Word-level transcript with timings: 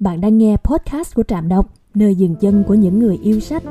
Bạn 0.00 0.20
đang 0.20 0.38
nghe 0.38 0.56
podcast 0.56 1.14
của 1.14 1.22
Trạm 1.22 1.48
Đọc, 1.48 1.66
nơi 1.94 2.14
dừng 2.14 2.34
chân 2.40 2.64
của 2.68 2.74
những 2.74 2.98
người 2.98 3.18
yêu 3.22 3.40
sách. 3.40 3.62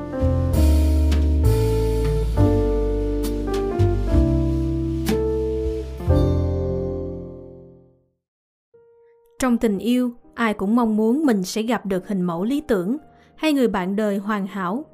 Trong 9.39 9.57
tình 9.57 9.79
yêu, 9.79 10.11
ai 10.33 10.53
cũng 10.53 10.75
mong 10.75 10.97
muốn 10.97 11.25
mình 11.25 11.43
sẽ 11.43 11.61
gặp 11.61 11.85
được 11.85 12.07
hình 12.07 12.21
mẫu 12.21 12.43
lý 12.43 12.61
tưởng 12.61 12.97
hay 13.35 13.53
người 13.53 13.67
bạn 13.67 13.95
đời 13.95 14.17
hoàn 14.17 14.47
hảo. 14.47 14.85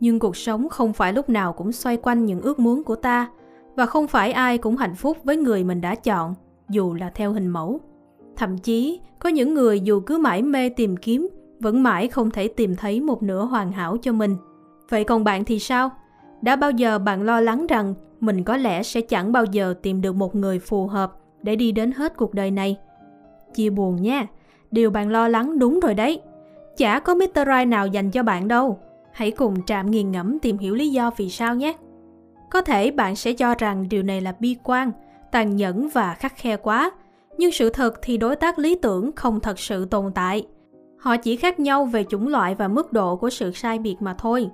Nhưng 0.00 0.18
cuộc 0.18 0.36
sống 0.36 0.68
không 0.68 0.92
phải 0.92 1.12
lúc 1.12 1.28
nào 1.28 1.52
cũng 1.52 1.72
xoay 1.72 1.96
quanh 1.96 2.24
những 2.24 2.40
ước 2.40 2.58
muốn 2.58 2.84
của 2.84 2.96
ta 2.96 3.30
và 3.76 3.86
không 3.86 4.06
phải 4.06 4.32
ai 4.32 4.58
cũng 4.58 4.76
hạnh 4.76 4.94
phúc 4.94 5.16
với 5.24 5.36
người 5.36 5.64
mình 5.64 5.80
đã 5.80 5.94
chọn, 5.94 6.34
dù 6.68 6.94
là 6.94 7.10
theo 7.10 7.32
hình 7.32 7.48
mẫu. 7.48 7.80
Thậm 8.36 8.58
chí, 8.58 9.00
có 9.18 9.28
những 9.28 9.54
người 9.54 9.80
dù 9.80 10.00
cứ 10.00 10.18
mãi 10.18 10.42
mê 10.42 10.68
tìm 10.68 10.96
kiếm, 10.96 11.28
vẫn 11.60 11.82
mãi 11.82 12.08
không 12.08 12.30
thể 12.30 12.48
tìm 12.48 12.76
thấy 12.76 13.00
một 13.00 13.22
nửa 13.22 13.44
hoàn 13.44 13.72
hảo 13.72 13.96
cho 14.02 14.12
mình. 14.12 14.36
Vậy 14.88 15.04
còn 15.04 15.24
bạn 15.24 15.44
thì 15.44 15.58
sao? 15.58 15.90
Đã 16.42 16.56
bao 16.56 16.70
giờ 16.70 16.98
bạn 16.98 17.22
lo 17.22 17.40
lắng 17.40 17.66
rằng 17.66 17.94
mình 18.20 18.44
có 18.44 18.56
lẽ 18.56 18.82
sẽ 18.82 19.00
chẳng 19.00 19.32
bao 19.32 19.44
giờ 19.44 19.74
tìm 19.82 20.00
được 20.00 20.16
một 20.16 20.34
người 20.34 20.58
phù 20.58 20.86
hợp 20.86 21.12
để 21.42 21.56
đi 21.56 21.72
đến 21.72 21.92
hết 21.92 22.16
cuộc 22.16 22.34
đời 22.34 22.50
này? 22.50 22.76
Chia 23.54 23.70
buồn 23.70 24.02
nha, 24.02 24.26
điều 24.70 24.90
bạn 24.90 25.10
lo 25.10 25.28
lắng 25.28 25.58
đúng 25.58 25.80
rồi 25.80 25.94
đấy. 25.94 26.20
Chả 26.76 27.00
có 27.00 27.14
Mr. 27.14 27.22
Right 27.34 27.68
nào 27.68 27.86
dành 27.86 28.10
cho 28.10 28.22
bạn 28.22 28.48
đâu. 28.48 28.78
Hãy 29.12 29.30
cùng 29.30 29.62
Trạm 29.62 29.90
nghiền 29.90 30.10
ngẫm 30.10 30.38
tìm 30.38 30.58
hiểu 30.58 30.74
lý 30.74 30.88
do 30.88 31.10
vì 31.16 31.30
sao 31.30 31.54
nhé. 31.54 31.76
Có 32.50 32.62
thể 32.62 32.90
bạn 32.90 33.16
sẽ 33.16 33.32
cho 33.32 33.54
rằng 33.54 33.88
điều 33.88 34.02
này 34.02 34.20
là 34.20 34.34
bi 34.40 34.56
quan, 34.64 34.92
tàn 35.32 35.56
nhẫn 35.56 35.88
và 35.88 36.14
khắc 36.14 36.36
khe 36.36 36.56
quá, 36.56 36.90
nhưng 37.38 37.52
sự 37.52 37.70
thật 37.70 37.94
thì 38.02 38.16
đối 38.16 38.36
tác 38.36 38.58
lý 38.58 38.74
tưởng 38.74 39.12
không 39.16 39.40
thật 39.40 39.58
sự 39.58 39.84
tồn 39.84 40.12
tại. 40.14 40.46
Họ 40.98 41.16
chỉ 41.16 41.36
khác 41.36 41.60
nhau 41.60 41.84
về 41.84 42.04
chủng 42.04 42.28
loại 42.28 42.54
và 42.54 42.68
mức 42.68 42.92
độ 42.92 43.16
của 43.16 43.30
sự 43.30 43.52
sai 43.52 43.78
biệt 43.78 43.96
mà 44.00 44.14
thôi. 44.18 44.50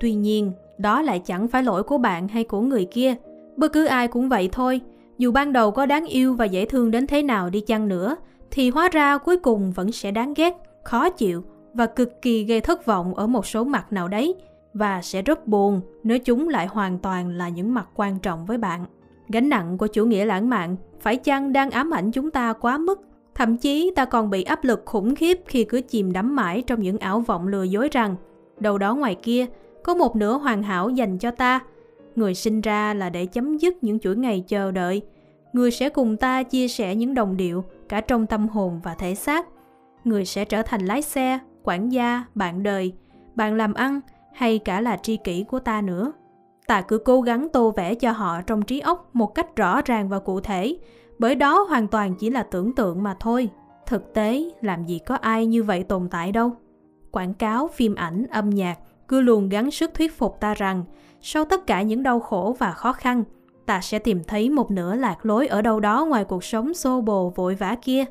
Tuy 0.00 0.14
nhiên, 0.14 0.52
đó 0.78 1.02
lại 1.02 1.18
chẳng 1.18 1.48
phải 1.48 1.62
lỗi 1.62 1.82
của 1.82 1.98
bạn 1.98 2.28
hay 2.28 2.44
của 2.44 2.60
người 2.60 2.84
kia. 2.84 3.14
Bất 3.56 3.72
cứ 3.72 3.84
ai 3.84 4.08
cũng 4.08 4.28
vậy 4.28 4.48
thôi. 4.52 4.80
Dù 5.18 5.32
ban 5.32 5.52
đầu 5.52 5.70
có 5.70 5.86
đáng 5.86 6.06
yêu 6.06 6.34
và 6.34 6.44
dễ 6.44 6.66
thương 6.66 6.90
đến 6.90 7.06
thế 7.06 7.22
nào 7.22 7.50
đi 7.50 7.60
chăng 7.60 7.88
nữa, 7.88 8.16
thì 8.50 8.70
hóa 8.70 8.88
ra 8.88 9.18
cuối 9.18 9.36
cùng 9.36 9.72
vẫn 9.72 9.92
sẽ 9.92 10.10
đáng 10.10 10.34
ghét, 10.34 10.54
khó 10.84 11.10
chịu 11.10 11.44
và 11.74 11.86
cực 11.86 12.22
kỳ 12.22 12.44
gây 12.44 12.60
thất 12.60 12.86
vọng 12.86 13.14
ở 13.14 13.26
một 13.26 13.46
số 13.46 13.64
mặt 13.64 13.92
nào 13.92 14.08
đấy 14.08 14.34
và 14.74 15.02
sẽ 15.02 15.22
rất 15.22 15.46
buồn 15.46 15.80
nếu 16.02 16.18
chúng 16.18 16.48
lại 16.48 16.66
hoàn 16.66 16.98
toàn 16.98 17.30
là 17.30 17.48
những 17.48 17.74
mặt 17.74 17.88
quan 17.94 18.18
trọng 18.18 18.46
với 18.46 18.58
bạn. 18.58 18.84
Gánh 19.28 19.48
nặng 19.48 19.78
của 19.78 19.86
chủ 19.86 20.06
nghĩa 20.06 20.24
lãng 20.24 20.50
mạn 20.50 20.76
phải 21.00 21.16
chăng 21.16 21.52
đang 21.52 21.70
ám 21.70 21.94
ảnh 21.94 22.10
chúng 22.10 22.30
ta 22.30 22.52
quá 22.52 22.78
mức? 22.78 23.00
Thậm 23.34 23.56
chí 23.56 23.92
ta 23.96 24.04
còn 24.04 24.30
bị 24.30 24.42
áp 24.42 24.64
lực 24.64 24.82
khủng 24.84 25.14
khiếp 25.14 25.40
khi 25.46 25.64
cứ 25.64 25.80
chìm 25.80 26.12
đắm 26.12 26.36
mãi 26.36 26.62
trong 26.66 26.80
những 26.80 26.98
ảo 26.98 27.20
vọng 27.20 27.48
lừa 27.48 27.62
dối 27.62 27.88
rằng 27.92 28.16
đâu 28.60 28.78
đó 28.78 28.94
ngoài 28.94 29.14
kia 29.14 29.46
có 29.82 29.94
một 29.94 30.16
nửa 30.16 30.32
hoàn 30.32 30.62
hảo 30.62 30.90
dành 30.90 31.18
cho 31.18 31.30
ta. 31.30 31.60
Người 32.16 32.34
sinh 32.34 32.60
ra 32.60 32.94
là 32.94 33.10
để 33.10 33.26
chấm 33.26 33.56
dứt 33.56 33.84
những 33.84 33.98
chuỗi 33.98 34.16
ngày 34.16 34.44
chờ 34.48 34.70
đợi. 34.70 35.02
Người 35.52 35.70
sẽ 35.70 35.88
cùng 35.88 36.16
ta 36.16 36.42
chia 36.42 36.68
sẻ 36.68 36.94
những 36.94 37.14
đồng 37.14 37.36
điệu 37.36 37.64
cả 37.88 38.00
trong 38.00 38.26
tâm 38.26 38.48
hồn 38.48 38.80
và 38.84 38.94
thể 38.94 39.14
xác. 39.14 39.46
Người 40.04 40.24
sẽ 40.24 40.44
trở 40.44 40.62
thành 40.62 40.86
lái 40.86 41.02
xe, 41.02 41.38
quản 41.62 41.92
gia, 41.92 42.24
bạn 42.34 42.62
đời, 42.62 42.92
bạn 43.34 43.56
làm 43.56 43.74
ăn 43.74 44.00
hay 44.34 44.58
cả 44.58 44.80
là 44.80 44.96
tri 44.96 45.16
kỷ 45.16 45.44
của 45.48 45.58
ta 45.58 45.80
nữa 45.80 46.12
ta 46.66 46.82
cứ 46.82 46.98
cố 46.98 47.20
gắng 47.20 47.48
tô 47.52 47.70
vẽ 47.76 47.94
cho 47.94 48.12
họ 48.12 48.42
trong 48.42 48.62
trí 48.62 48.80
óc 48.80 49.10
một 49.12 49.34
cách 49.34 49.56
rõ 49.56 49.80
ràng 49.84 50.08
và 50.08 50.18
cụ 50.18 50.40
thể. 50.40 50.76
Bởi 51.18 51.34
đó 51.34 51.66
hoàn 51.68 51.88
toàn 51.88 52.14
chỉ 52.14 52.30
là 52.30 52.42
tưởng 52.42 52.74
tượng 52.74 53.02
mà 53.02 53.16
thôi. 53.20 53.48
Thực 53.86 54.14
tế, 54.14 54.50
làm 54.60 54.84
gì 54.84 54.98
có 54.98 55.14
ai 55.14 55.46
như 55.46 55.62
vậy 55.62 55.82
tồn 55.82 56.08
tại 56.10 56.32
đâu. 56.32 56.52
Quảng 57.10 57.34
cáo, 57.34 57.68
phim 57.68 57.94
ảnh, 57.94 58.26
âm 58.30 58.50
nhạc 58.50 58.78
cứ 59.08 59.20
luôn 59.20 59.48
gắng 59.48 59.70
sức 59.70 59.94
thuyết 59.94 60.18
phục 60.18 60.40
ta 60.40 60.54
rằng, 60.54 60.84
sau 61.20 61.44
tất 61.44 61.66
cả 61.66 61.82
những 61.82 62.02
đau 62.02 62.20
khổ 62.20 62.56
và 62.58 62.72
khó 62.72 62.92
khăn, 62.92 63.24
ta 63.66 63.80
sẽ 63.80 63.98
tìm 63.98 64.24
thấy 64.24 64.50
một 64.50 64.70
nửa 64.70 64.94
lạc 64.94 65.26
lối 65.26 65.46
ở 65.46 65.62
đâu 65.62 65.80
đó 65.80 66.04
ngoài 66.04 66.24
cuộc 66.24 66.44
sống 66.44 66.74
xô 66.74 67.00
bồ 67.00 67.30
vội 67.30 67.54
vã 67.54 67.76
kia. 67.82 68.04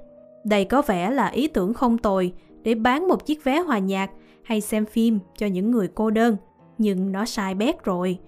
Đây 0.44 0.66
có 0.66 0.82
vẻ 0.82 1.12
là 1.12 1.28
ý 1.28 1.48
tưởng 1.48 1.74
không 1.74 1.98
tồi 1.98 2.34
để 2.64 2.76
bán 2.76 3.08
một 3.08 3.26
chiếc 3.26 3.44
vé 3.44 3.60
hòa 3.60 3.80
nhạc 3.80 4.12
hay 4.44 4.62
xem 4.62 4.86
phim 4.86 5.20
cho 5.38 5.48
những 5.48 5.72
người 5.72 5.90
cô 5.96 6.10
đơn. 6.10 6.38
Nhưng 6.78 7.12
nó 7.12 7.26
sai 7.26 7.56
bét 7.56 7.84
rồi 7.84 8.20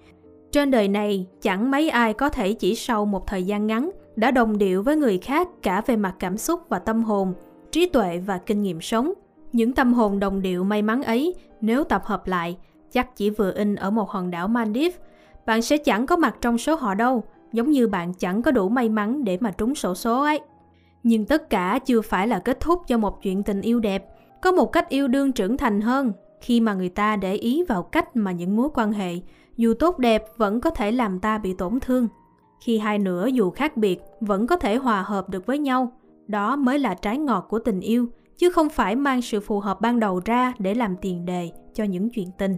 trên 0.52 0.70
đời 0.70 0.88
này, 0.88 1.26
chẳng 1.42 1.70
mấy 1.70 1.88
ai 1.90 2.12
có 2.14 2.28
thể 2.28 2.52
chỉ 2.52 2.74
sau 2.74 3.04
một 3.06 3.26
thời 3.26 3.44
gian 3.44 3.66
ngắn 3.66 3.90
đã 4.16 4.30
đồng 4.30 4.58
điệu 4.58 4.82
với 4.82 4.96
người 4.96 5.18
khác 5.18 5.48
cả 5.62 5.82
về 5.86 5.96
mặt 5.96 6.14
cảm 6.18 6.36
xúc 6.36 6.60
và 6.68 6.78
tâm 6.78 7.02
hồn, 7.02 7.34
trí 7.70 7.88
tuệ 7.88 8.18
và 8.18 8.38
kinh 8.38 8.62
nghiệm 8.62 8.80
sống. 8.80 9.12
Những 9.52 9.72
tâm 9.72 9.94
hồn 9.94 10.18
đồng 10.18 10.42
điệu 10.42 10.64
may 10.64 10.82
mắn 10.82 11.02
ấy, 11.02 11.34
nếu 11.60 11.84
tập 11.84 12.02
hợp 12.04 12.26
lại, 12.26 12.56
chắc 12.92 13.16
chỉ 13.16 13.30
vừa 13.30 13.52
in 13.52 13.74
ở 13.74 13.90
một 13.90 14.10
hòn 14.10 14.30
đảo 14.30 14.48
Maldives. 14.48 14.98
Bạn 15.46 15.62
sẽ 15.62 15.76
chẳng 15.76 16.06
có 16.06 16.16
mặt 16.16 16.36
trong 16.40 16.58
số 16.58 16.74
họ 16.74 16.94
đâu, 16.94 17.24
giống 17.52 17.70
như 17.70 17.88
bạn 17.88 18.14
chẳng 18.14 18.42
có 18.42 18.50
đủ 18.50 18.68
may 18.68 18.88
mắn 18.88 19.24
để 19.24 19.38
mà 19.40 19.50
trúng 19.50 19.74
sổ 19.74 19.94
số 19.94 20.22
ấy. 20.22 20.40
Nhưng 21.02 21.24
tất 21.24 21.50
cả 21.50 21.78
chưa 21.86 22.00
phải 22.00 22.28
là 22.28 22.38
kết 22.38 22.60
thúc 22.60 22.82
cho 22.86 22.98
một 22.98 23.22
chuyện 23.22 23.42
tình 23.42 23.60
yêu 23.60 23.80
đẹp. 23.80 24.06
Có 24.42 24.52
một 24.52 24.72
cách 24.72 24.88
yêu 24.88 25.08
đương 25.08 25.32
trưởng 25.32 25.56
thành 25.56 25.80
hơn, 25.80 26.12
khi 26.40 26.60
mà 26.60 26.74
người 26.74 26.88
ta 26.88 27.16
để 27.16 27.34
ý 27.34 27.64
vào 27.68 27.82
cách 27.82 28.16
mà 28.16 28.32
những 28.32 28.56
mối 28.56 28.68
quan 28.74 28.92
hệ 28.92 29.14
dù 29.58 29.74
tốt 29.74 29.98
đẹp 29.98 30.24
vẫn 30.36 30.60
có 30.60 30.70
thể 30.70 30.92
làm 30.92 31.20
ta 31.20 31.38
bị 31.38 31.54
tổn 31.54 31.80
thương. 31.80 32.08
Khi 32.60 32.78
hai 32.78 32.98
nửa 32.98 33.26
dù 33.26 33.50
khác 33.50 33.76
biệt 33.76 34.00
vẫn 34.20 34.46
có 34.46 34.56
thể 34.56 34.76
hòa 34.76 35.02
hợp 35.02 35.28
được 35.28 35.46
với 35.46 35.58
nhau, 35.58 35.92
đó 36.26 36.56
mới 36.56 36.78
là 36.78 36.94
trái 36.94 37.18
ngọt 37.18 37.46
của 37.48 37.58
tình 37.58 37.80
yêu, 37.80 38.06
chứ 38.36 38.50
không 38.50 38.68
phải 38.68 38.96
mang 38.96 39.22
sự 39.22 39.40
phù 39.40 39.60
hợp 39.60 39.80
ban 39.80 40.00
đầu 40.00 40.20
ra 40.24 40.52
để 40.58 40.74
làm 40.74 40.96
tiền 40.96 41.24
đề 41.24 41.50
cho 41.74 41.84
những 41.84 42.10
chuyện 42.10 42.28
tình. 42.38 42.56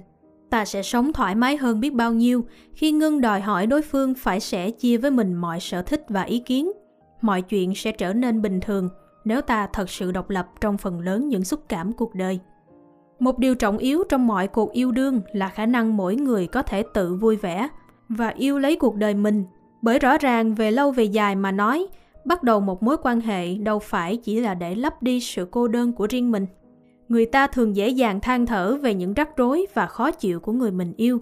Ta 0.50 0.64
sẽ 0.64 0.82
sống 0.82 1.12
thoải 1.12 1.34
mái 1.34 1.56
hơn 1.56 1.80
biết 1.80 1.94
bao 1.94 2.12
nhiêu 2.12 2.44
khi 2.72 2.92
ngưng 2.92 3.20
đòi 3.20 3.40
hỏi 3.40 3.66
đối 3.66 3.82
phương 3.82 4.14
phải 4.14 4.40
sẻ 4.40 4.70
chia 4.70 4.96
với 4.96 5.10
mình 5.10 5.34
mọi 5.34 5.60
sở 5.60 5.82
thích 5.82 6.04
và 6.08 6.22
ý 6.22 6.38
kiến. 6.38 6.72
Mọi 7.20 7.42
chuyện 7.42 7.74
sẽ 7.74 7.92
trở 7.92 8.12
nên 8.12 8.42
bình 8.42 8.60
thường 8.60 8.88
nếu 9.24 9.40
ta 9.40 9.66
thật 9.72 9.90
sự 9.90 10.12
độc 10.12 10.30
lập 10.30 10.48
trong 10.60 10.78
phần 10.78 11.00
lớn 11.00 11.28
những 11.28 11.44
xúc 11.44 11.60
cảm 11.68 11.92
cuộc 11.92 12.14
đời 12.14 12.40
một 13.20 13.38
điều 13.38 13.54
trọng 13.54 13.78
yếu 13.78 14.04
trong 14.08 14.26
mọi 14.26 14.48
cuộc 14.48 14.72
yêu 14.72 14.92
đương 14.92 15.20
là 15.32 15.48
khả 15.48 15.66
năng 15.66 15.96
mỗi 15.96 16.16
người 16.16 16.46
có 16.46 16.62
thể 16.62 16.82
tự 16.94 17.14
vui 17.14 17.36
vẻ 17.36 17.68
và 18.08 18.28
yêu 18.28 18.58
lấy 18.58 18.76
cuộc 18.76 18.96
đời 18.96 19.14
mình. 19.14 19.44
Bởi 19.82 19.98
rõ 19.98 20.18
ràng 20.18 20.54
về 20.54 20.70
lâu 20.70 20.90
về 20.90 21.04
dài 21.04 21.36
mà 21.36 21.52
nói, 21.52 21.86
bắt 22.24 22.42
đầu 22.42 22.60
một 22.60 22.82
mối 22.82 22.96
quan 23.02 23.20
hệ 23.20 23.54
đâu 23.54 23.78
phải 23.78 24.16
chỉ 24.16 24.40
là 24.40 24.54
để 24.54 24.74
lấp 24.74 25.02
đi 25.02 25.20
sự 25.20 25.48
cô 25.50 25.68
đơn 25.68 25.92
của 25.92 26.06
riêng 26.10 26.30
mình. 26.30 26.46
Người 27.08 27.26
ta 27.26 27.46
thường 27.46 27.76
dễ 27.76 27.88
dàng 27.88 28.20
than 28.20 28.46
thở 28.46 28.78
về 28.82 28.94
những 28.94 29.14
rắc 29.14 29.36
rối 29.36 29.66
và 29.74 29.86
khó 29.86 30.10
chịu 30.10 30.40
của 30.40 30.52
người 30.52 30.70
mình 30.70 30.92
yêu. 30.96 31.20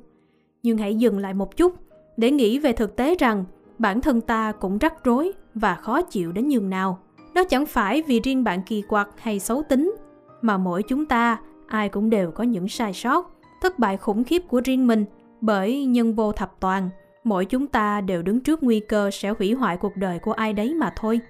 Nhưng 0.63 0.79
hãy 0.79 0.95
dừng 0.95 1.19
lại 1.19 1.35
một 1.35 1.57
chút 1.57 1.75
để 2.17 2.31
nghĩ 2.31 2.59
về 2.59 2.73
thực 2.73 2.97
tế 2.97 3.15
rằng 3.19 3.45
bản 3.79 4.01
thân 4.01 4.21
ta 4.21 4.53
cũng 4.53 4.79
rắc 4.79 5.05
rối 5.05 5.33
và 5.55 5.75
khó 5.75 6.03
chịu 6.03 6.33
đến 6.33 6.49
nhường 6.49 6.71
nào. 6.71 6.99
Đó 7.35 7.45
chẳng 7.45 7.67
phải 7.67 8.03
vì 8.03 8.21
riêng 8.21 8.45
bạn 8.45 8.63
kỳ 8.67 8.83
quặc 8.83 9.09
hay 9.17 9.39
xấu 9.39 9.63
tính 9.69 9.95
mà 10.43 10.59
mỗi 10.59 10.83
chúng 10.83 11.07
ta 11.07 11.39
ai 11.69 11.89
cũng 11.89 12.11
đều 12.11 12.31
có 12.31 12.45
những 12.45 12.69
sai 12.69 12.93
sót, 12.93 13.31
thất 13.63 13.79
bại 13.79 13.97
khủng 13.97 14.25
khiếp 14.25 14.43
của 14.49 14.61
riêng 14.65 14.87
mình 14.87 15.05
bởi 15.41 15.85
nhân 15.85 16.15
vô 16.15 16.33
thập 16.33 16.61
toàn, 16.61 16.91
mỗi 17.25 17.45
chúng 17.45 17.67
ta 17.67 18.01
đều 18.01 18.23
đứng 18.23 18.41
trước 18.41 18.63
nguy 18.63 18.81
cơ 18.81 19.11
sẽ 19.11 19.35
hủy 19.39 19.53
hoại 19.53 19.77
cuộc 19.77 19.97
đời 19.97 20.19
của 20.19 20.33
ai 20.33 20.53
đấy 20.53 20.75
mà 20.75 20.93
thôi. 20.97 21.21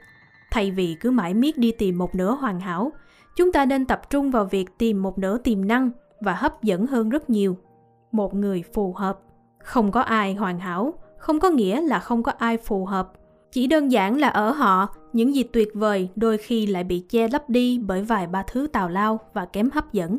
Thay 0.50 0.70
vì 0.70 0.96
cứ 1.00 1.10
mãi 1.10 1.34
miết 1.34 1.58
đi 1.58 1.72
tìm 1.72 1.98
một 1.98 2.14
nửa 2.14 2.30
hoàn 2.40 2.60
hảo, 2.60 2.92
chúng 3.36 3.52
ta 3.52 3.64
nên 3.64 3.86
tập 3.86 4.10
trung 4.10 4.30
vào 4.30 4.44
việc 4.44 4.78
tìm 4.78 5.02
một 5.02 5.18
nửa 5.18 5.38
tiềm 5.38 5.68
năng 5.68 5.90
và 6.20 6.34
hấp 6.34 6.62
dẫn 6.62 6.86
hơn 6.86 7.08
rất 7.08 7.30
nhiều. 7.30 7.56
Một 8.12 8.34
người 8.34 8.64
phù 8.74 8.92
hợp. 8.92 9.20
Không 9.58 9.90
có 9.90 10.00
ai 10.00 10.34
hoàn 10.34 10.58
hảo, 10.58 10.94
không 11.18 11.40
có 11.40 11.50
nghĩa 11.50 11.80
là 11.80 11.98
không 11.98 12.22
có 12.22 12.32
ai 12.38 12.56
phù 12.56 12.84
hợp. 12.84 13.12
Chỉ 13.52 13.66
đơn 13.66 13.92
giản 13.92 14.18
là 14.18 14.28
ở 14.28 14.50
họ, 14.50 14.94
những 15.12 15.34
gì 15.34 15.42
tuyệt 15.42 15.68
vời 15.74 16.08
đôi 16.16 16.38
khi 16.38 16.66
lại 16.66 16.84
bị 16.84 17.04
che 17.08 17.28
lấp 17.28 17.50
đi 17.50 17.78
bởi 17.78 18.02
vài 18.02 18.26
ba 18.26 18.42
thứ 18.42 18.66
tào 18.72 18.88
lao 18.88 19.20
và 19.34 19.44
kém 19.44 19.70
hấp 19.70 19.92
dẫn. 19.92 20.18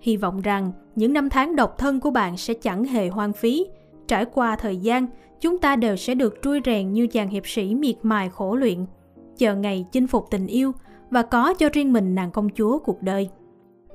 Hy 0.00 0.16
vọng 0.16 0.40
rằng 0.40 0.72
những 0.96 1.12
năm 1.12 1.28
tháng 1.30 1.56
độc 1.56 1.78
thân 1.78 2.00
của 2.00 2.10
bạn 2.10 2.36
sẽ 2.36 2.54
chẳng 2.54 2.84
hề 2.84 3.08
hoang 3.08 3.32
phí. 3.32 3.66
Trải 4.08 4.24
qua 4.24 4.56
thời 4.56 4.76
gian, 4.76 5.06
chúng 5.40 5.58
ta 5.58 5.76
đều 5.76 5.96
sẽ 5.96 6.14
được 6.14 6.34
trui 6.42 6.60
rèn 6.64 6.92
như 6.92 7.06
chàng 7.06 7.28
hiệp 7.28 7.46
sĩ 7.46 7.74
miệt 7.74 7.96
mài 8.02 8.28
khổ 8.28 8.54
luyện, 8.54 8.86
chờ 9.36 9.54
ngày 9.54 9.86
chinh 9.92 10.06
phục 10.06 10.26
tình 10.30 10.46
yêu 10.46 10.72
và 11.10 11.22
có 11.22 11.54
cho 11.54 11.68
riêng 11.72 11.92
mình 11.92 12.14
nàng 12.14 12.30
công 12.30 12.48
chúa 12.54 12.78
cuộc 12.78 13.02
đời. 13.02 13.28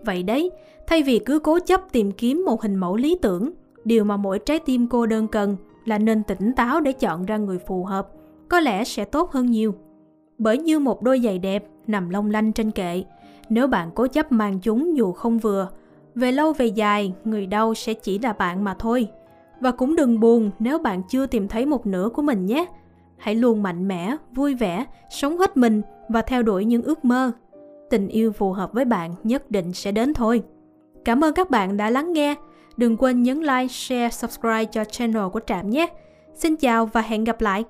Vậy 0.06 0.24
đấy, 0.24 0.52
thay 0.88 1.04
vì 1.04 1.20
cứ 1.20 1.40
cố 1.40 1.60
chấp 1.60 1.82
tìm 1.92 2.12
kiếm 2.12 2.44
một 2.46 2.62
hình 2.62 2.76
mẫu 2.76 2.96
lý 2.96 3.18
tưởng, 3.22 3.52
điều 3.86 4.04
mà 4.04 4.18
mỗi 4.18 4.40
trái 4.40 4.60
tim 4.60 4.88
cô 4.88 5.06
đơn 5.06 5.28
cần 5.28 5.58
là 5.86 5.98
nên 5.98 6.24
tỉnh 6.24 6.54
táo 6.56 6.82
để 6.82 6.92
chọn 6.92 7.26
ra 7.26 7.38
người 7.38 7.60
phù 7.60 7.84
hợp, 7.84 8.08
có 8.50 8.60
lẽ 8.60 8.84
sẽ 8.84 9.06
tốt 9.06 9.32
hơn 9.32 9.52
nhiều. 9.52 9.76
Bởi 10.38 10.58
như 10.58 10.80
một 10.80 11.02
đôi 11.02 11.20
giày 11.20 11.40
đẹp 11.40 11.68
nằm 11.88 12.10
long 12.10 12.32
lanh 12.32 12.54
trên 12.54 12.72
kệ, 12.72 13.04
nếu 13.50 13.68
bạn 13.68 13.90
cố 13.96 14.08
chấp 14.08 14.32
mang 14.32 14.60
chúng 14.60 14.98
dù 14.98 15.12
không 15.12 15.40
vừa, 15.40 15.70
về 16.16 16.32
lâu 16.32 16.54
về 16.54 16.66
dài, 16.66 17.14
người 17.24 17.46
đau 17.46 17.74
sẽ 17.74 17.94
chỉ 17.94 18.20
là 18.20 18.34
bạn 18.34 18.64
mà 18.64 18.76
thôi. 18.80 19.08
Và 19.60 19.72
cũng 19.72 19.96
đừng 19.96 20.20
buồn 20.20 20.52
nếu 20.60 20.80
bạn 20.80 21.02
chưa 21.10 21.26
tìm 21.26 21.48
thấy 21.48 21.66
một 21.66 21.86
nửa 21.86 22.10
của 22.14 22.22
mình 22.22 22.46
nhé. 22.46 22.66
Hãy 23.18 23.36
luôn 23.36 23.64
mạnh 23.64 23.88
mẽ, 23.88 24.16
vui 24.32 24.56
vẻ, 24.56 24.86
sống 25.10 25.38
hết 25.38 25.58
mình 25.58 25.82
và 26.10 26.22
theo 26.22 26.44
đuổi 26.44 26.66
những 26.66 26.84
ước 26.84 27.06
mơ. 27.06 27.32
tình 27.90 28.08
yêu 28.08 28.32
phù 28.32 28.52
hợp 28.52 28.74
với 28.74 28.86
bạn 28.86 29.16
nhất 29.24 29.52
định 29.52 29.74
sẽ 29.74 29.92
đến 29.92 30.14
thôi. 30.14 30.44
Cảm 31.06 31.24
ơn 31.24 31.34
các 31.34 31.50
bạn 31.50 31.78
đã 31.78 31.90
lắng 31.90 32.14
nghe. 32.14 32.36
Đừng 32.78 32.98
quên 32.98 33.24
nhấn 33.24 33.40
like, 33.40 33.68
share, 33.68 34.10
subscribe 34.10 34.66
cho 34.66 34.84
channel 34.84 35.28
của 35.34 35.40
Trạm 35.48 35.70
nhé. 35.70 35.88
Xin 36.34 36.56
chào 36.56 36.86
và 36.86 37.02
hẹn 37.02 37.24
gặp 37.24 37.42
lại. 37.42 37.64